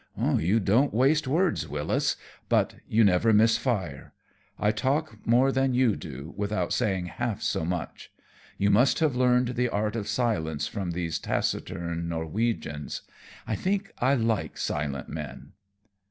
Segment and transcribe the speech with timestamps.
[0.17, 2.15] "You don't waste words, Wyllis,
[2.49, 4.13] but you never miss fire.
[4.57, 8.11] I talk more than you do, without saying half so much.
[8.57, 13.03] You must have learned the art of silence from these taciturn Norwegians.
[13.45, 15.51] I think I like silent men."